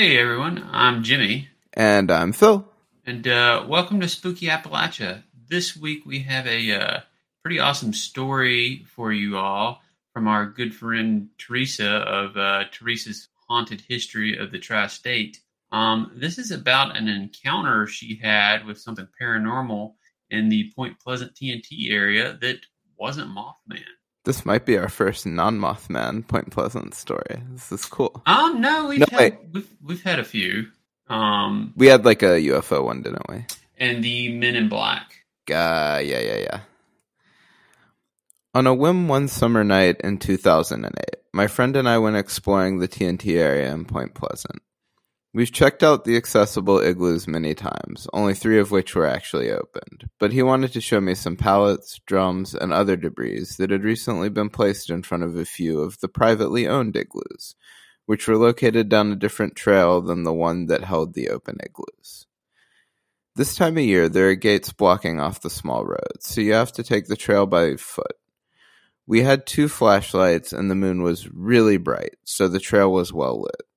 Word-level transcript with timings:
Hey 0.00 0.16
everyone, 0.16 0.66
I'm 0.72 1.02
Jimmy, 1.02 1.50
And 1.74 2.10
I'm 2.10 2.32
Phil. 2.32 2.66
and 3.04 3.28
uh, 3.28 3.66
welcome 3.68 4.00
to 4.00 4.08
Spooky 4.08 4.46
Appalachia. 4.46 5.24
This 5.50 5.76
week 5.76 6.06
we 6.06 6.20
have 6.20 6.46
a 6.46 6.72
uh, 6.72 7.00
pretty 7.42 7.58
awesome 7.58 7.92
story 7.92 8.86
for 8.96 9.12
you 9.12 9.36
all 9.36 9.82
from 10.14 10.26
our 10.26 10.46
good 10.46 10.74
friend 10.74 11.28
Theresa 11.36 11.86
of 11.86 12.34
uh, 12.38 12.64
Theresa's 12.80 13.28
Haunted 13.46 13.82
History 13.86 14.38
of 14.38 14.50
the 14.52 14.58
Tri-State. 14.58 15.38
Um, 15.70 16.12
this 16.16 16.38
is 16.38 16.50
about 16.50 16.96
an 16.96 17.06
encounter 17.06 17.86
she 17.86 18.14
had 18.22 18.64
with 18.64 18.80
something 18.80 19.06
paranormal 19.20 19.96
in 20.30 20.48
the 20.48 20.72
Point 20.74 20.98
Pleasant 20.98 21.34
TNT 21.34 21.90
area 21.90 22.38
that 22.40 22.60
wasn't 22.96 23.28
Mothman. 23.28 23.84
This 24.24 24.44
might 24.44 24.66
be 24.66 24.76
our 24.76 24.88
first 24.88 25.24
non-Mothman 25.26 26.26
Point 26.28 26.50
Pleasant 26.50 26.94
story. 26.94 27.42
This 27.52 27.72
is 27.72 27.86
cool. 27.86 28.20
Um, 28.26 28.60
no, 28.60 28.86
we've 28.88 29.00
No, 29.00 29.06
had 29.10 29.18
wait. 29.18 29.34
we've, 29.52 29.68
we've 29.82 30.02
had 30.02 30.18
a 30.18 30.24
few. 30.24 30.66
Um, 31.08 31.72
We 31.76 31.86
had 31.86 32.04
like 32.04 32.22
a 32.22 32.38
UFO 32.52 32.84
one, 32.84 33.02
didn't 33.02 33.28
we? 33.28 33.44
and 33.78 34.04
the 34.04 34.28
Men 34.36 34.56
in 34.56 34.68
Black. 34.68 35.24
Uh, 35.50 36.00
yeah, 36.04 36.20
yeah, 36.20 36.36
yeah. 36.38 36.60
On 38.54 38.66
a 38.66 38.74
whim 38.74 39.08
one 39.08 39.26
summer 39.28 39.64
night 39.64 40.00
in 40.02 40.18
2008, 40.18 40.92
my 41.32 41.46
friend 41.46 41.74
and 41.76 41.88
I 41.88 41.96
went 41.98 42.16
exploring 42.16 42.78
the 42.78 42.88
TNT 42.88 43.38
area 43.38 43.72
in 43.72 43.84
Point 43.86 44.12
Pleasant. 44.14 44.60
We've 45.32 45.52
checked 45.52 45.84
out 45.84 46.04
the 46.04 46.16
accessible 46.16 46.80
igloos 46.80 47.28
many 47.28 47.54
times, 47.54 48.08
only 48.12 48.34
three 48.34 48.58
of 48.58 48.72
which 48.72 48.96
were 48.96 49.06
actually 49.06 49.48
opened, 49.48 50.10
but 50.18 50.32
he 50.32 50.42
wanted 50.42 50.72
to 50.72 50.80
show 50.80 51.00
me 51.00 51.14
some 51.14 51.36
pallets, 51.36 52.00
drums, 52.04 52.52
and 52.52 52.72
other 52.72 52.96
debris 52.96 53.46
that 53.58 53.70
had 53.70 53.84
recently 53.84 54.28
been 54.28 54.50
placed 54.50 54.90
in 54.90 55.04
front 55.04 55.22
of 55.22 55.36
a 55.36 55.44
few 55.44 55.82
of 55.82 56.00
the 56.00 56.08
privately 56.08 56.66
owned 56.66 56.96
igloos, 56.96 57.54
which 58.06 58.26
were 58.26 58.36
located 58.36 58.88
down 58.88 59.12
a 59.12 59.16
different 59.16 59.54
trail 59.54 60.00
than 60.00 60.24
the 60.24 60.32
one 60.32 60.66
that 60.66 60.82
held 60.82 61.14
the 61.14 61.28
open 61.28 61.58
igloos. 61.62 62.26
This 63.36 63.54
time 63.54 63.78
of 63.78 63.84
year, 63.84 64.08
there 64.08 64.30
are 64.30 64.34
gates 64.34 64.72
blocking 64.72 65.20
off 65.20 65.42
the 65.42 65.48
small 65.48 65.84
roads, 65.84 66.26
so 66.26 66.40
you 66.40 66.54
have 66.54 66.72
to 66.72 66.82
take 66.82 67.06
the 67.06 67.16
trail 67.16 67.46
by 67.46 67.76
foot. 67.76 68.16
We 69.06 69.22
had 69.22 69.46
two 69.46 69.68
flashlights, 69.68 70.52
and 70.52 70.68
the 70.68 70.74
moon 70.74 71.02
was 71.02 71.30
really 71.32 71.76
bright, 71.76 72.16
so 72.24 72.48
the 72.48 72.58
trail 72.58 72.92
was 72.92 73.12
well 73.12 73.42
lit. 73.42 73.69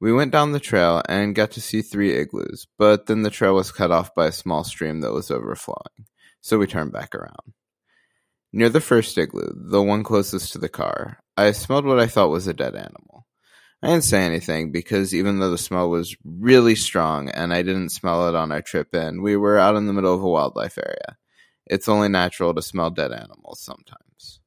We 0.00 0.14
went 0.14 0.32
down 0.32 0.52
the 0.52 0.60
trail 0.60 1.02
and 1.08 1.34
got 1.34 1.50
to 1.52 1.60
see 1.60 1.82
three 1.82 2.16
igloos, 2.16 2.66
but 2.78 3.06
then 3.06 3.22
the 3.22 3.30
trail 3.30 3.54
was 3.54 3.70
cut 3.70 3.90
off 3.90 4.14
by 4.14 4.28
a 4.28 4.32
small 4.32 4.64
stream 4.64 5.02
that 5.02 5.12
was 5.12 5.30
overflowing, 5.30 6.06
so 6.40 6.58
we 6.58 6.66
turned 6.66 6.92
back 6.92 7.14
around. 7.14 7.52
Near 8.50 8.70
the 8.70 8.80
first 8.80 9.16
igloo, 9.18 9.52
the 9.54 9.82
one 9.82 10.02
closest 10.02 10.52
to 10.52 10.58
the 10.58 10.70
car, 10.70 11.18
I 11.36 11.52
smelled 11.52 11.84
what 11.84 12.00
I 12.00 12.06
thought 12.06 12.30
was 12.30 12.46
a 12.46 12.54
dead 12.54 12.74
animal. 12.74 13.26
I 13.82 13.88
didn't 13.88 14.04
say 14.04 14.24
anything 14.24 14.72
because 14.72 15.14
even 15.14 15.38
though 15.38 15.50
the 15.50 15.58
smell 15.58 15.88
was 15.88 16.16
really 16.24 16.74
strong 16.74 17.28
and 17.28 17.52
I 17.52 17.62
didn't 17.62 17.90
smell 17.90 18.28
it 18.28 18.34
on 18.34 18.52
our 18.52 18.60
trip 18.62 18.94
in, 18.94 19.22
we 19.22 19.36
were 19.36 19.58
out 19.58 19.76
in 19.76 19.86
the 19.86 19.92
middle 19.92 20.14
of 20.14 20.22
a 20.22 20.28
wildlife 20.28 20.78
area. 20.78 21.16
It's 21.66 21.88
only 21.88 22.08
natural 22.08 22.52
to 22.54 22.62
smell 22.62 22.90
dead 22.90 23.12
animals 23.12 23.60
sometimes. 23.60 24.40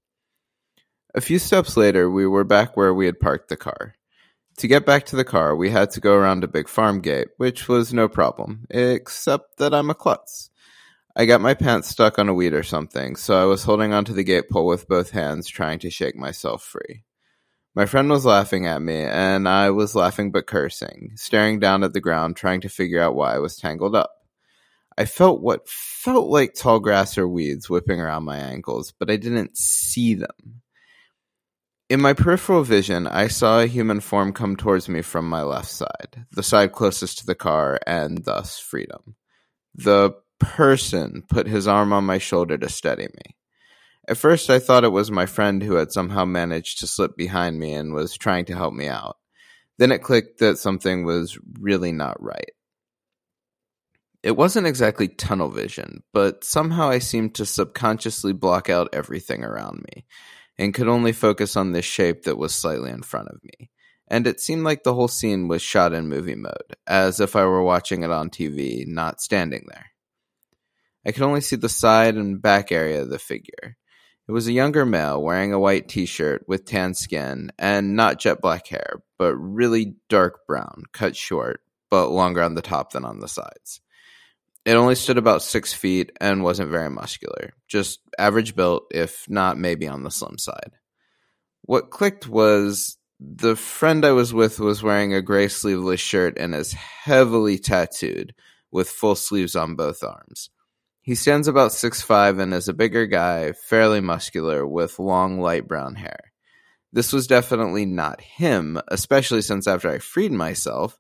A 1.15 1.21
few 1.21 1.39
steps 1.39 1.77
later, 1.77 2.09
we 2.09 2.27
were 2.27 2.43
back 2.43 2.75
where 2.75 2.93
we 2.93 3.05
had 3.05 3.19
parked 3.19 3.49
the 3.49 3.57
car. 3.57 3.95
To 4.57 4.67
get 4.67 4.85
back 4.85 5.05
to 5.07 5.15
the 5.15 5.25
car, 5.25 5.55
we 5.55 5.71
had 5.71 5.91
to 5.91 5.99
go 5.99 6.13
around 6.13 6.43
a 6.43 6.47
big 6.47 6.67
farm 6.67 7.01
gate, 7.01 7.29
which 7.37 7.67
was 7.67 7.93
no 7.93 8.07
problem, 8.07 8.65
except 8.69 9.57
that 9.57 9.73
I'm 9.73 9.89
a 9.89 9.95
klutz. 9.95 10.51
I 11.15 11.25
got 11.25 11.41
my 11.41 11.53
pants 11.53 11.89
stuck 11.89 12.17
on 12.17 12.29
a 12.29 12.33
weed 12.33 12.53
or 12.53 12.63
something, 12.63 13.15
so 13.15 13.39
I 13.39 13.45
was 13.45 13.63
holding 13.63 13.93
onto 13.93 14.13
the 14.13 14.23
gate 14.23 14.49
pole 14.49 14.67
with 14.67 14.87
both 14.87 15.11
hands, 15.11 15.47
trying 15.47 15.79
to 15.79 15.89
shake 15.89 16.15
myself 16.15 16.63
free. 16.63 17.03
My 17.75 17.87
friend 17.87 18.09
was 18.09 18.25
laughing 18.25 18.67
at 18.67 18.81
me, 18.81 19.01
and 19.01 19.49
I 19.49 19.71
was 19.71 19.95
laughing 19.95 20.31
but 20.31 20.45
cursing, 20.45 21.13
staring 21.15 21.59
down 21.59 21.83
at 21.83 21.93
the 21.93 22.01
ground, 22.01 22.35
trying 22.35 22.61
to 22.61 22.69
figure 22.69 23.01
out 23.01 23.15
why 23.15 23.35
I 23.35 23.39
was 23.39 23.57
tangled 23.57 23.95
up. 23.95 24.11
I 24.97 25.05
felt 25.05 25.41
what 25.41 25.67
felt 25.67 26.27
like 26.27 26.53
tall 26.53 26.79
grass 26.79 27.17
or 27.17 27.27
weeds 27.27 27.69
whipping 27.69 27.99
around 27.99 28.25
my 28.25 28.37
ankles, 28.37 28.91
but 28.91 29.09
I 29.09 29.15
didn't 29.15 29.57
see 29.57 30.13
them. 30.13 30.61
In 31.89 32.01
my 32.01 32.13
peripheral 32.13 32.63
vision, 32.63 33.07
I 33.07 33.27
saw 33.27 33.59
a 33.59 33.67
human 33.67 33.99
form 33.99 34.31
come 34.31 34.55
towards 34.55 34.87
me 34.87 35.01
from 35.01 35.27
my 35.27 35.43
left 35.43 35.69
side, 35.69 36.25
the 36.31 36.41
side 36.41 36.71
closest 36.71 37.19
to 37.19 37.25
the 37.25 37.35
car, 37.35 37.79
and 37.85 38.23
thus 38.23 38.57
freedom. 38.57 39.15
The 39.75 40.15
person 40.39 41.23
put 41.29 41.47
his 41.47 41.67
arm 41.67 41.91
on 41.91 42.05
my 42.05 42.19
shoulder 42.19 42.57
to 42.57 42.69
steady 42.69 43.07
me. 43.07 43.35
At 44.07 44.17
first, 44.17 44.49
I 44.49 44.59
thought 44.59 44.83
it 44.85 44.91
was 44.91 45.11
my 45.11 45.25
friend 45.25 45.61
who 45.61 45.75
had 45.75 45.91
somehow 45.91 46.25
managed 46.25 46.79
to 46.79 46.87
slip 46.87 47.17
behind 47.17 47.59
me 47.59 47.73
and 47.73 47.93
was 47.93 48.17
trying 48.17 48.45
to 48.45 48.55
help 48.55 48.73
me 48.73 48.87
out. 48.87 49.17
Then 49.77 49.91
it 49.91 50.03
clicked 50.03 50.39
that 50.39 50.57
something 50.57 51.05
was 51.05 51.37
really 51.59 51.91
not 51.91 52.21
right. 52.21 52.51
It 54.21 54.37
wasn't 54.37 54.67
exactly 54.67 55.09
tunnel 55.09 55.49
vision, 55.49 56.03
but 56.13 56.45
somehow 56.45 56.89
I 56.89 56.99
seemed 56.99 57.35
to 57.35 57.45
subconsciously 57.45 58.31
block 58.31 58.69
out 58.69 58.89
everything 58.93 59.43
around 59.43 59.83
me 59.93 60.05
and 60.57 60.73
could 60.73 60.87
only 60.87 61.11
focus 61.11 61.55
on 61.55 61.71
this 61.71 61.85
shape 61.85 62.23
that 62.23 62.37
was 62.37 62.53
slightly 62.53 62.91
in 62.91 63.01
front 63.01 63.29
of 63.29 63.39
me. 63.43 63.69
And 64.07 64.27
it 64.27 64.39
seemed 64.39 64.63
like 64.63 64.83
the 64.83 64.93
whole 64.93 65.07
scene 65.07 65.47
was 65.47 65.61
shot 65.61 65.93
in 65.93 66.09
movie 66.09 66.35
mode, 66.35 66.75
as 66.85 67.19
if 67.19 67.35
I 67.35 67.45
were 67.45 67.63
watching 67.63 68.03
it 68.03 68.11
on 68.11 68.29
TV, 68.29 68.85
not 68.85 69.21
standing 69.21 69.65
there. 69.67 69.87
I 71.05 71.11
could 71.11 71.23
only 71.23 71.41
see 71.41 71.55
the 71.55 71.69
side 71.69 72.15
and 72.15 72.41
back 72.41 72.71
area 72.71 73.01
of 73.01 73.09
the 73.09 73.19
figure. 73.19 73.77
It 74.27 74.31
was 74.31 74.47
a 74.47 74.53
younger 74.53 74.85
male 74.85 75.21
wearing 75.21 75.51
a 75.51 75.59
white 75.59 75.89
t 75.89 76.05
shirt 76.05 76.45
with 76.47 76.65
tan 76.65 76.93
skin 76.93 77.51
and 77.59 77.95
not 77.95 78.19
jet 78.19 78.39
black 78.41 78.67
hair, 78.67 79.01
but 79.17 79.35
really 79.35 79.95
dark 80.07 80.45
brown, 80.47 80.83
cut 80.93 81.15
short, 81.15 81.59
but 81.89 82.09
longer 82.09 82.41
on 82.41 82.55
the 82.55 82.61
top 82.61 82.91
than 82.93 83.03
on 83.03 83.19
the 83.19 83.27
sides. 83.27 83.81
It 84.65 84.75
only 84.75 84.95
stood 84.95 85.17
about 85.17 85.41
six 85.41 85.73
feet 85.73 86.11
and 86.21 86.43
wasn't 86.43 86.71
very 86.71 86.89
muscular, 86.89 87.53
just 87.67 87.99
average 88.17 88.55
built, 88.55 88.85
if 88.91 89.29
not 89.29 89.57
maybe 89.57 89.87
on 89.87 90.03
the 90.03 90.11
slim 90.11 90.37
side. 90.37 90.77
What 91.63 91.89
clicked 91.89 92.27
was 92.27 92.97
the 93.19 93.55
friend 93.55 94.05
I 94.05 94.11
was 94.11 94.33
with 94.33 94.59
was 94.59 94.83
wearing 94.83 95.13
a 95.13 95.21
gray 95.21 95.47
sleeveless 95.47 95.99
shirt 95.99 96.37
and 96.37 96.53
is 96.53 96.73
heavily 96.73 97.57
tattooed 97.57 98.33
with 98.71 98.89
full 98.89 99.15
sleeves 99.15 99.55
on 99.55 99.75
both 99.75 100.03
arms. 100.03 100.49
He 101.01 101.15
stands 101.15 101.47
about 101.49 101.73
six 101.73 102.01
five 102.01 102.39
and 102.39 102.53
is 102.53 102.69
a 102.69 102.73
bigger 102.73 103.05
guy, 103.05 103.51
fairly 103.51 103.99
muscular, 103.99 104.65
with 104.65 104.99
long 104.99 105.39
light 105.39 105.67
brown 105.67 105.95
hair. 105.95 106.31
This 106.93 107.11
was 107.11 107.27
definitely 107.27 107.85
not 107.85 108.21
him, 108.21 108.79
especially 108.87 109.41
since 109.41 109.67
after 109.67 109.89
I 109.89 109.99
freed 109.99 110.31
myself, 110.31 110.97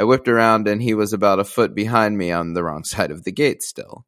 I 0.00 0.04
whipped 0.04 0.28
around 0.28 0.66
and 0.66 0.82
he 0.82 0.94
was 0.94 1.12
about 1.12 1.40
a 1.40 1.44
foot 1.44 1.74
behind 1.74 2.16
me 2.16 2.32
on 2.32 2.54
the 2.54 2.64
wrong 2.64 2.84
side 2.92 3.10
of 3.10 3.24
the 3.24 3.32
gate 3.32 3.62
still. 3.62 4.06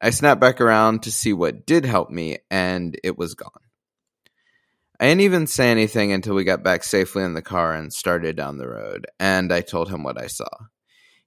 I 0.00 0.10
snapped 0.10 0.40
back 0.40 0.60
around 0.60 1.04
to 1.04 1.12
see 1.12 1.32
what 1.32 1.64
did 1.64 1.84
help 1.84 2.10
me, 2.10 2.38
and 2.50 2.98
it 3.04 3.16
was 3.16 3.36
gone. 3.36 3.52
I 4.98 5.06
didn't 5.06 5.20
even 5.20 5.46
say 5.46 5.70
anything 5.70 6.10
until 6.10 6.34
we 6.34 6.42
got 6.42 6.64
back 6.64 6.82
safely 6.82 7.22
in 7.22 7.34
the 7.34 7.42
car 7.42 7.72
and 7.72 7.92
started 7.92 8.34
down 8.34 8.58
the 8.58 8.66
road, 8.66 9.06
and 9.20 9.52
I 9.52 9.60
told 9.60 9.90
him 9.90 10.02
what 10.02 10.20
I 10.20 10.26
saw. 10.26 10.48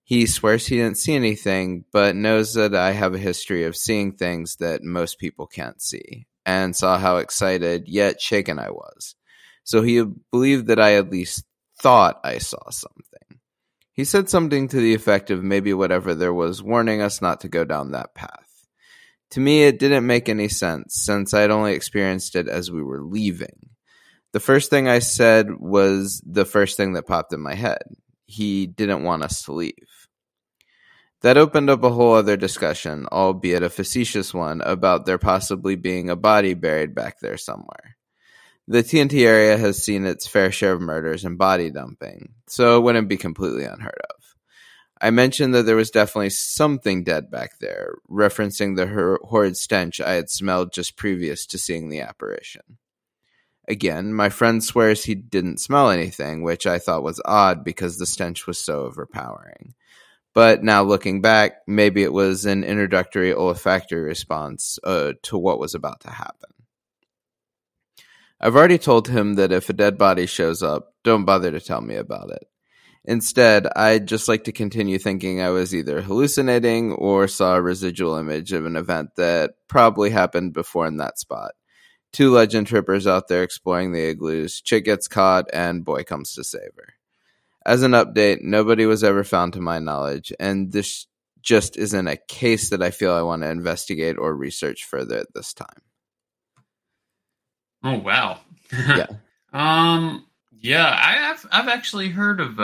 He 0.04 0.26
swears 0.26 0.68
he 0.68 0.76
didn't 0.76 0.98
see 0.98 1.16
anything, 1.16 1.86
but 1.94 2.18
knows 2.18 2.54
that 2.56 2.76
I 2.76 2.92
have 2.92 3.14
a 3.14 3.18
history 3.18 3.64
of 3.64 3.78
seeing 3.78 4.12
things 4.12 4.58
that 4.58 4.84
most 4.84 5.20
people 5.20 5.48
can't 5.48 5.82
see, 5.82 6.28
and 6.46 6.76
saw 6.76 6.98
how 6.98 7.16
excited 7.18 7.88
yet 7.88 8.20
shaken 8.20 8.60
I 8.60 8.72
was. 8.72 9.16
So 9.64 9.84
he 9.84 10.04
believed 10.32 10.68
that 10.68 10.82
I 10.82 10.96
at 10.96 11.10
least 11.10 11.46
thought 11.80 12.20
I 12.26 12.40
saw 12.40 12.70
something. 12.72 13.15
He 13.96 14.04
said 14.04 14.30
something 14.30 14.68
to 14.68 14.78
the 14.78 14.94
effect 14.94 15.32
of 15.32 15.42
maybe 15.42 15.74
whatever 15.74 16.14
there 16.14 16.34
was 16.34 16.62
warning 16.62 17.02
us 17.02 17.22
not 17.22 17.40
to 17.42 17.48
go 17.48 17.64
down 17.64 17.92
that 17.92 18.14
path. 18.14 18.68
To 19.32 19.40
me, 19.40 19.64
it 19.64 19.80
didn't 19.80 20.06
make 20.06 20.28
any 20.28 20.50
sense 20.50 20.96
since 20.96 21.34
I 21.34 21.42
had 21.42 21.50
only 21.50 21.74
experienced 21.74 22.36
it 22.36 22.50
as 22.50 22.70
we 22.70 22.84
were 22.84 23.02
leaving. 23.02 23.70
The 24.34 24.42
first 24.42 24.70
thing 24.70 24.90
I 24.90 25.00
said 25.00 25.48
was 25.60 26.22
the 26.26 26.44
first 26.44 26.76
thing 26.76 26.94
that 26.94 27.08
popped 27.08 27.32
in 27.32 27.40
my 27.40 27.56
head. 27.56 27.84
He 28.26 28.68
didn't 28.68 29.04
want 29.04 29.24
us 29.24 29.44
to 29.44 29.54
leave. 29.54 30.10
That 31.22 31.38
opened 31.38 31.70
up 31.70 31.84
a 31.84 31.90
whole 31.90 32.16
other 32.16 32.36
discussion, 32.36 33.08
albeit 33.12 33.64
a 33.64 33.70
facetious 33.70 34.34
one, 34.34 34.60
about 34.62 35.06
there 35.06 35.18
possibly 35.18 35.78
being 35.78 36.10
a 36.10 36.18
body 36.18 36.54
buried 36.54 36.94
back 36.94 37.20
there 37.22 37.38
somewhere. 37.38 37.96
The 38.68 38.82
TNT 38.82 39.26
area 39.26 39.58
has 39.58 39.84
seen 39.84 40.06
its 40.06 40.26
fair 40.26 40.52
share 40.52 40.74
of 40.74 40.82
murders 40.82 41.24
and 41.24 41.38
body 41.38 41.70
dumping, 41.70 42.34
so 42.48 42.78
it 42.78 42.82
wouldn't 42.82 43.08
be 43.08 43.18
completely 43.18 43.64
unheard 43.64 44.02
of. 44.10 44.16
I 45.00 45.12
mentioned 45.12 45.54
that 45.54 45.68
there 45.68 45.76
was 45.76 45.92
definitely 45.92 46.32
something 46.32 47.04
dead 47.04 47.30
back 47.30 47.60
there, 47.60 47.94
referencing 48.10 48.76
the 48.76 48.88
hor- 48.88 49.20
horrid 49.24 49.56
stench 49.56 50.02
I 50.02 50.14
had 50.14 50.32
smelled 50.32 50.74
just 50.74 50.98
previous 50.98 51.46
to 51.48 51.60
seeing 51.60 51.90
the 51.90 52.02
apparition. 52.02 52.80
Again, 53.68 54.14
my 54.14 54.30
friend 54.30 54.64
swears 54.64 55.04
he 55.04 55.14
didn't 55.14 55.60
smell 55.60 55.92
anything, 55.92 56.42
which 56.42 56.66
I 56.66 56.80
thought 56.80 57.04
was 57.04 57.22
odd 57.24 57.64
because 57.64 57.98
the 57.98 58.06
stench 58.08 58.48
was 58.48 58.58
so 58.58 58.82
overpowering. 58.86 59.76
But 60.34 60.64
now 60.64 60.82
looking 60.82 61.22
back, 61.22 61.58
maybe 61.68 62.02
it 62.02 62.14
was 62.14 62.46
an 62.46 62.64
introductory 62.64 63.32
olfactory 63.32 64.02
response 64.02 64.80
uh, 64.84 65.14
to 65.24 65.38
what 65.38 65.60
was 65.60 65.76
about 65.76 66.02
to 66.02 66.10
happen. 66.10 66.55
I've 68.40 68.56
already 68.56 68.78
told 68.78 69.08
him 69.08 69.36
that 69.36 69.52
if 69.52 69.70
a 69.70 69.74
dead 69.74 69.98
body 69.98 70.26
shows 70.26 70.62
up, 70.62 70.94
don't 71.04 71.26
bother 71.26 71.52
to 71.52 71.60
tell 71.60 71.82
me 71.82 71.96
about 71.96 72.32
it. 72.32 72.48
Instead, 73.08 73.68
I'd 73.76 74.08
just 74.08 74.28
like 74.28 74.46
to 74.46 74.52
continue 74.52 74.98
thinking 74.98 75.40
I 75.40 75.52
was 75.52 75.76
either 75.76 76.02
hallucinating 76.02 76.92
or 76.94 77.28
saw 77.28 77.56
a 77.56 77.62
residual 77.62 78.18
image 78.18 78.52
of 78.52 78.66
an 78.66 78.76
event 78.76 79.12
that 79.16 79.52
probably 79.68 80.10
happened 80.10 80.54
before 80.54 80.88
in 80.88 80.98
that 80.98 81.20
spot. 81.20 81.52
Two 82.12 82.32
legend 82.32 82.66
trippers 82.68 83.06
out 83.06 83.28
there 83.28 83.44
exploring 83.44 83.92
the 83.92 84.10
igloos, 84.10 84.60
chick 84.62 84.86
gets 84.86 85.08
caught, 85.08 85.46
and 85.54 85.86
boy 85.86 86.04
comes 86.04 86.34
to 86.34 86.44
save 86.44 86.72
her. 86.78 86.94
As 87.66 87.84
an 87.84 87.92
update, 87.92 88.42
nobody 88.42 88.86
was 88.86 89.04
ever 89.04 89.24
found 89.24 89.54
to 89.54 89.62
my 89.62 89.80
knowledge, 89.80 90.34
and 90.40 90.72
this 90.72 91.08
just 91.42 91.78
isn't 91.78 92.08
a 92.08 92.18
case 92.18 92.70
that 92.70 92.82
I 92.82 92.90
feel 92.90 93.14
I 93.14 93.22
want 93.22 93.44
to 93.44 93.50
investigate 93.50 94.18
or 94.18 94.36
research 94.36 94.84
further 94.86 95.18
at 95.18 95.34
this 95.36 95.54
time. 95.54 95.82
Oh 97.86 98.00
wow. 98.00 98.40
Yeah. 98.74 99.06
um. 99.54 100.26
Yeah, 100.52 100.88
I 100.88 101.12
have. 101.14 101.46
I've 101.52 101.68
actually 101.68 102.10
heard 102.10 102.40
of 102.42 102.60
uh, 102.60 102.64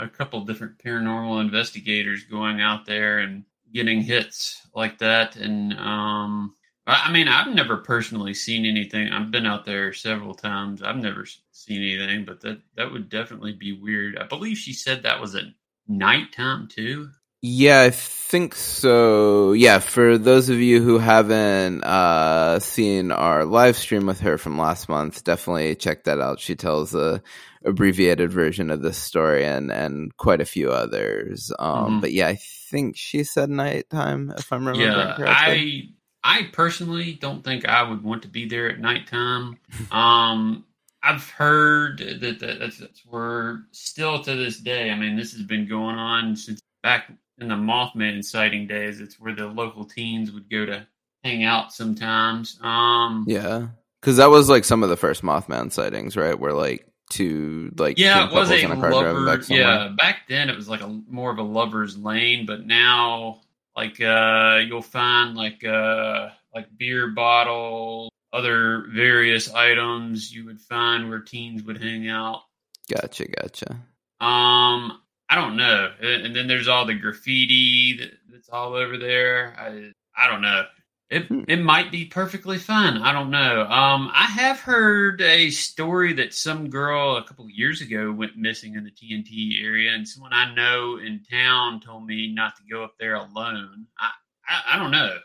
a, 0.00 0.04
a 0.04 0.08
couple 0.08 0.44
different 0.44 0.78
paranormal 0.78 1.40
investigators 1.40 2.24
going 2.24 2.60
out 2.60 2.84
there 2.84 3.20
and 3.20 3.44
getting 3.72 4.02
hits 4.02 4.60
like 4.74 4.98
that, 4.98 5.36
and 5.36 5.72
um. 5.78 6.54
I 6.86 7.04
I 7.06 7.12
mean, 7.12 7.28
I've 7.28 7.54
never 7.54 7.76
personally 7.76 8.34
seen 8.34 8.66
anything. 8.66 9.08
I've 9.12 9.30
been 9.30 9.46
out 9.46 9.64
there 9.64 9.92
several 9.92 10.34
times. 10.34 10.82
I've 10.82 10.96
never 10.96 11.24
seen 11.52 11.80
anything, 11.80 12.24
but 12.24 12.40
that 12.40 12.60
that 12.76 12.90
would 12.90 13.08
definitely 13.08 13.52
be 13.52 13.72
weird. 13.72 14.18
I 14.18 14.26
believe 14.26 14.56
she 14.58 14.72
said 14.72 15.02
that 15.04 15.20
was 15.20 15.36
at 15.36 15.44
nighttime 15.86 16.66
too. 16.68 17.10
Yeah, 17.44 17.82
I 17.82 17.90
think 17.90 18.54
so. 18.54 19.52
Yeah, 19.52 19.80
for 19.80 20.16
those 20.16 20.48
of 20.48 20.60
you 20.60 20.80
who 20.80 20.98
haven't 20.98 21.82
uh, 21.82 22.60
seen 22.60 23.10
our 23.10 23.44
live 23.44 23.76
stream 23.76 24.06
with 24.06 24.20
her 24.20 24.38
from 24.38 24.58
last 24.58 24.88
month, 24.88 25.24
definitely 25.24 25.74
check 25.74 26.04
that 26.04 26.20
out. 26.20 26.38
She 26.38 26.54
tells 26.54 26.94
a 26.94 27.20
abbreviated 27.64 28.30
version 28.32 28.70
of 28.70 28.82
this 28.82 28.96
story 28.96 29.44
and 29.44 29.72
and 29.72 30.16
quite 30.16 30.40
a 30.40 30.44
few 30.44 30.70
others. 30.70 31.52
Um, 31.58 31.98
Mhm. 31.98 32.00
But 32.00 32.12
yeah, 32.12 32.28
I 32.28 32.36
think 32.70 32.96
she 32.96 33.24
said 33.24 33.50
nighttime, 33.50 34.32
if 34.38 34.52
I'm 34.52 34.66
remembering 34.66 35.08
yeah, 35.08 35.16
correctly. 35.16 35.94
I 36.24 36.38
I 36.38 36.42
personally 36.52 37.14
don't 37.20 37.42
think 37.42 37.68
I 37.68 37.82
would 37.82 38.04
want 38.04 38.22
to 38.22 38.28
be 38.28 38.46
there 38.46 38.70
at 38.70 38.78
nighttime. 38.78 39.58
um, 39.90 40.64
I've 41.02 41.28
heard 41.28 41.98
that, 41.98 42.38
that 42.38 42.60
that's, 42.60 42.78
that's 42.78 43.04
where 43.04 43.64
still 43.72 44.22
to 44.22 44.36
this 44.36 44.58
day. 44.58 44.90
I 44.90 44.96
mean, 44.96 45.16
this 45.16 45.32
has 45.32 45.42
been 45.42 45.66
going 45.68 45.96
on 45.96 46.36
since 46.36 46.60
back 46.84 47.10
in 47.42 47.48
the 47.48 47.54
Mothman 47.54 48.24
sighting 48.24 48.66
days. 48.66 49.00
It's 49.00 49.20
where 49.20 49.34
the 49.34 49.46
local 49.46 49.84
teens 49.84 50.32
would 50.32 50.48
go 50.48 50.64
to 50.66 50.86
hang 51.24 51.44
out 51.44 51.72
sometimes. 51.72 52.58
Um, 52.62 53.24
Yeah, 53.28 53.68
because 54.00 54.16
that 54.16 54.30
was 54.30 54.48
like 54.48 54.64
some 54.64 54.82
of 54.82 54.88
the 54.88 54.96
first 54.96 55.22
Mothman 55.22 55.70
sightings, 55.72 56.16
right? 56.16 56.38
Where 56.38 56.52
like 56.54 56.86
two 57.10 57.72
like 57.76 57.98
yeah, 57.98 58.26
it 58.26 58.32
was 58.32 58.50
a 58.50 58.64
a 58.64 58.74
lover. 58.74 59.26
back. 59.26 59.48
Yeah, 59.48 59.88
back 59.98 60.28
then 60.28 60.48
it 60.48 60.56
was 60.56 60.68
like 60.68 60.80
a 60.80 60.88
more 61.08 61.30
of 61.30 61.38
a 61.38 61.42
lover's 61.42 61.96
lane, 61.98 62.46
but 62.46 62.66
now 62.66 63.40
like 63.76 64.00
uh 64.00 64.60
you'll 64.66 64.82
find 64.82 65.36
like 65.36 65.64
uh 65.64 66.30
like 66.54 66.66
beer 66.76 67.08
bottle, 67.08 68.10
other 68.32 68.86
various 68.90 69.52
items 69.52 70.32
you 70.32 70.46
would 70.46 70.60
find 70.60 71.08
where 71.08 71.20
teens 71.20 71.62
would 71.64 71.82
hang 71.82 72.08
out. 72.08 72.42
Gotcha, 72.90 73.26
gotcha. 73.28 73.80
Um, 74.20 75.00
I 75.32 75.36
don't 75.36 75.56
know, 75.56 75.90
and 76.00 76.26
and 76.26 76.36
then 76.36 76.46
there's 76.46 76.68
all 76.68 76.84
the 76.84 76.94
graffiti 76.94 77.96
that, 77.98 78.10
that's 78.30 78.50
all 78.50 78.74
over 78.74 78.98
there. 78.98 79.54
I 79.58 79.92
I 80.16 80.28
don't 80.30 80.42
know. 80.42 80.64
It 81.08 81.26
Hmm. 81.28 81.44
it 81.48 81.56
might 81.62 81.90
be 81.90 82.04
perfectly 82.04 82.58
fun. 82.58 82.98
I 83.02 83.12
don't 83.12 83.30
know. 83.30 83.62
Um, 83.62 84.10
I 84.12 84.24
have 84.24 84.60
heard 84.60 85.20
a 85.22 85.50
story 85.50 86.12
that 86.14 86.34
some 86.34 86.68
girl 86.70 87.16
a 87.16 87.24
couple 87.24 87.48
years 87.50 87.80
ago 87.80 88.12
went 88.12 88.36
missing 88.36 88.74
in 88.76 88.84
the 88.84 88.90
TNT 88.90 89.62
area, 89.64 89.92
and 89.94 90.06
someone 90.06 90.32
I 90.34 90.54
know 90.54 90.98
in 90.98 91.22
town 91.30 91.80
told 91.80 92.06
me 92.06 92.32
not 92.34 92.56
to 92.56 92.62
go 92.70 92.84
up 92.84 92.94
there 92.98 93.14
alone. 93.14 93.86
I 93.98 94.10
I, 94.48 94.76
I 94.76 94.78
don't 94.78 94.90
know. 94.90 95.18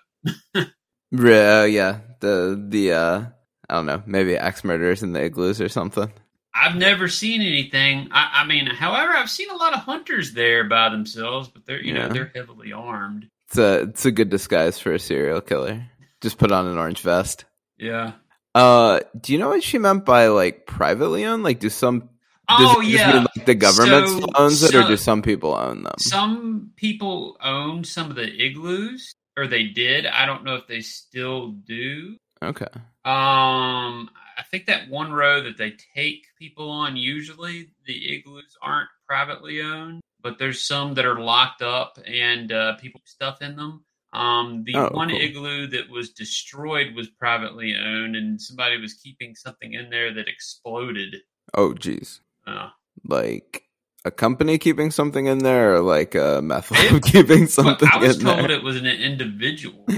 Yeah, 1.12 1.65
yeah. 1.65 2.00
The 2.21 2.65
the 2.69 2.92
uh, 2.94 3.25
I 3.69 3.74
don't 3.75 3.86
know, 3.86 4.04
maybe 4.06 4.38
axe 4.38 4.63
murders 4.63 5.04
in 5.04 5.13
the 5.13 5.24
igloos 5.24 5.62
or 5.62 5.69
something. 5.69 6.12
I've 6.59 6.75
never 6.75 7.07
seen 7.07 7.42
anything. 7.42 8.09
I, 8.12 8.42
I 8.42 8.45
mean, 8.45 8.65
however, 8.68 9.13
I've 9.13 9.30
seen 9.30 9.50
a 9.50 9.56
lot 9.56 9.74
of 9.74 9.80
hunters 9.81 10.33
there 10.33 10.63
by 10.63 10.89
themselves, 10.89 11.48
but 11.50 11.65
they're 11.65 11.81
you 11.81 11.94
Yeah. 11.94 12.07
know 12.07 12.13
they're 12.13 12.31
heavily 12.33 12.74
armed. 12.74 13.27
It's 13.48 13.57
a 13.57 13.81
it's 13.83 14.06
a 14.06 14.12
good 14.12 14.30
disguise 14.30 14.80
for 14.80 14.94
a 14.94 15.00
serial 15.00 15.42
killer. 15.42 15.83
Just 16.21 16.38
put 16.38 16.51
on 16.51 16.65
an 16.68 16.77
orange 16.77 17.01
vest. 17.01 17.45
Yeah. 17.77 18.13
Uh, 18.56 19.01
do 19.19 19.33
you 19.33 19.39
know 19.39 19.50
what 19.50 19.62
she 19.63 19.77
meant 19.77 20.04
by 20.04 20.27
like 20.27 20.65
privately 20.65 21.25
owned? 21.25 21.44
Like, 21.44 21.59
do 21.59 21.69
some 21.69 22.09
does 22.50 22.75
Oh 22.77 22.81
it 22.81 22.88
yeah. 22.88 23.12
mean, 23.13 23.27
like 23.36 23.45
the 23.45 23.56
government 23.56 24.07
So- 24.07 24.25
owns 24.36 24.63
it, 24.63 24.74
or 24.74 24.83
do 24.88 24.98
some 24.98 25.21
people 25.21 25.54
own 25.54 25.83
them? 25.83 25.94
Some 26.00 26.71
people 26.75 27.38
own 27.44 27.83
some 27.83 28.09
of 28.09 28.15
the 28.15 28.24
igloos, 28.27 29.13
or 29.38 29.48
they 29.48 29.65
did. 29.65 30.06
I 30.06 30.25
don't 30.25 30.44
know 30.45 30.56
if 30.56 30.65
they 30.65 30.80
still 30.81 31.50
do. 31.51 32.15
Okay, 32.42 32.68
Um, 33.04 34.09
I 34.38 34.44
think 34.44 34.68
that 34.68 34.88
one 34.89 35.12
row 35.12 35.42
that 35.44 35.57
they 35.57 35.74
take 35.95 36.25
people 36.38 36.69
on, 36.69 36.95
usually 36.95 37.69
the 37.86 38.13
igloos 38.16 38.56
aren't 38.62 38.89
privately 39.07 39.62
owned, 39.62 40.01
but 40.22 40.38
there's 40.38 40.63
some 40.66 40.94
that 40.94 41.06
are 41.06 41.19
locked 41.19 41.62
up 41.63 41.98
and 42.06 42.51
uh, 42.51 42.75
people 42.78 43.01
stuff 43.06 43.42
in 43.42 43.56
them. 43.56 43.84
Um, 44.13 44.63
the 44.66 44.75
Oh, 44.75 44.89
one 44.92 45.10
cool. 45.10 45.19
igloo 45.19 45.68
that 45.68 45.89
was 45.89 46.12
destroyed 46.12 46.95
was 46.95 47.10
privately 47.10 47.75
owned, 47.75 48.16
and 48.16 48.39
somebody 48.42 48.78
was 48.80 48.94
keeping 48.94 49.36
something 49.36 49.74
in 49.74 49.89
there 49.89 50.13
that 50.13 50.28
exploded. 50.28 51.16
oh 51.56 51.74
geez, 51.74 52.22
Uh, 52.45 52.69
like 53.06 53.63
a 54.06 54.12
company 54.12 54.57
keeping 54.57 54.92
something 54.92 55.25
in 55.25 55.40
there, 55.40 55.75
or 55.75 55.81
like 55.81 56.16
a 56.16 56.42
meth 56.42 56.72
lab 56.72 57.01
keeping 57.12 57.48
something 57.48 57.90
I 57.92 57.98
was 57.98 58.18
told 58.18 58.40
there? 58.50 58.51
it 58.51 58.63
was 58.63 58.78
an 58.78 58.86
individual. 58.86 59.86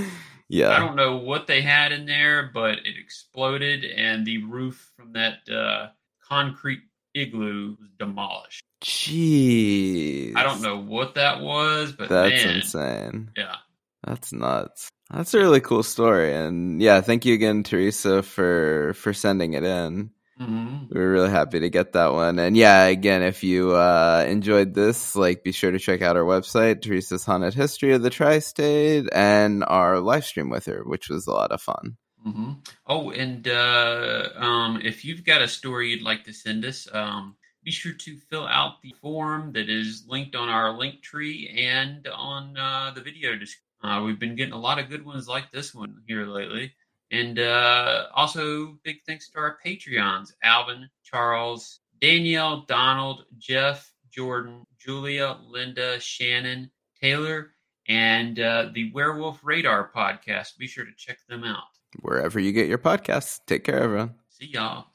yeah, 0.49 0.71
I 0.71 0.79
don't 0.79 0.95
know 0.95 1.17
what 1.17 1.47
they 1.47 1.61
had 1.61 1.91
in 1.91 2.05
there, 2.05 2.49
but 2.53 2.79
it 2.79 2.97
exploded, 2.99 3.85
and 3.85 4.25
the 4.25 4.43
roof 4.43 4.91
from 4.97 5.13
that 5.13 5.47
uh, 5.49 5.89
concrete 6.27 6.81
igloo 7.13 7.75
was 7.79 7.89
demolished. 7.97 8.63
jeez, 8.83 10.35
I 10.35 10.43
don't 10.43 10.61
know 10.61 10.77
what 10.77 11.15
that 11.15 11.39
was, 11.39 11.91
but 11.91 12.09
That's 12.09 12.45
man, 12.45 12.55
insane. 12.55 13.31
yeah, 13.37 13.55
That's 14.03 14.33
nuts. 14.33 14.89
That's 15.11 15.33
a 15.33 15.39
really 15.39 15.61
cool 15.61 15.83
story, 15.83 16.33
and 16.33 16.81
yeah, 16.81 17.01
thank 17.01 17.25
you 17.25 17.33
again, 17.35 17.63
Theresa, 17.63 18.23
for 18.23 18.93
for 18.95 19.13
sending 19.13 19.53
it 19.53 19.63
in. 19.63 20.11
Hmm 20.39 20.85
We 20.89 20.99
were 21.01 21.11
really 21.11 21.29
happy 21.29 21.59
to 21.59 21.69
get 21.69 21.91
that 21.93 22.13
one. 22.13 22.39
And 22.39 22.55
yeah, 22.55 22.85
again, 22.85 23.23
if 23.23 23.43
you 23.43 23.71
uh, 23.75 24.25
enjoyed 24.25 24.73
this, 24.73 25.15
like 25.15 25.43
be 25.43 25.51
sure 25.51 25.71
to 25.71 25.79
check 25.79 26.01
out 26.01 26.15
our 26.15 26.23
website, 26.23 26.81
Theresa's 26.81 27.25
Haunted 27.25 27.53
History 27.53 27.93
of 27.93 28.01
the 28.03 28.09
Tri-State, 28.09 29.09
and 29.11 29.65
our 29.67 29.99
live 29.99 30.23
stream 30.23 30.49
with 30.49 30.65
her, 30.67 30.83
which 30.85 31.09
was 31.09 31.27
a 31.27 31.31
lot 31.31 31.51
of 31.51 31.61
fun. 31.61 31.97
hmm 32.23 32.53
Oh, 32.87 33.11
and 33.11 33.47
uh, 33.49 34.29
um, 34.37 34.81
if 34.81 35.03
you've 35.03 35.25
got 35.25 35.41
a 35.41 35.47
story 35.47 35.89
you'd 35.89 36.03
like 36.03 36.23
to 36.23 36.33
send 36.33 36.63
us, 36.63 36.87
um, 36.93 37.35
be 37.63 37.71
sure 37.71 37.93
to 37.93 38.17
fill 38.29 38.47
out 38.47 38.81
the 38.81 38.95
form 39.01 39.51
that 39.53 39.69
is 39.69 40.05
linked 40.07 40.35
on 40.37 40.47
our 40.47 40.71
link 40.71 41.01
tree 41.01 41.53
and 41.57 42.07
on 42.07 42.57
uh, 42.57 42.91
the 42.95 43.01
video 43.01 43.31
description. 43.35 43.65
Uh, 43.83 44.03
we've 44.03 44.19
been 44.19 44.35
getting 44.35 44.53
a 44.53 44.59
lot 44.59 44.79
of 44.79 44.89
good 44.89 45.05
ones 45.05 45.27
like 45.27 45.51
this 45.51 45.73
one 45.75 46.01
here 46.07 46.25
lately. 46.25 46.73
And 47.11 47.39
uh, 47.39 48.07
also, 48.13 48.77
big 48.83 48.97
thanks 49.07 49.29
to 49.31 49.39
our 49.39 49.57
Patreons 49.65 50.33
Alvin, 50.43 50.89
Charles, 51.03 51.79
Danielle, 52.01 52.65
Donald, 52.67 53.25
Jeff, 53.37 53.91
Jordan, 54.11 54.65
Julia, 54.77 55.37
Linda, 55.47 55.99
Shannon, 55.99 56.69
Taylor, 56.99 57.51
and 57.87 58.39
uh, 58.39 58.69
the 58.73 58.91
Werewolf 58.93 59.39
Radar 59.43 59.91
podcast. 59.95 60.57
Be 60.57 60.67
sure 60.67 60.85
to 60.85 60.91
check 60.97 61.19
them 61.27 61.43
out. 61.43 61.63
Wherever 62.01 62.39
you 62.39 62.51
get 62.51 62.67
your 62.67 62.77
podcasts, 62.77 63.39
take 63.47 63.63
care, 63.63 63.79
everyone. 63.79 64.13
See 64.29 64.47
y'all. 64.47 64.85